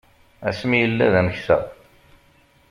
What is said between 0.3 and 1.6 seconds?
Asmi yella d ameksa.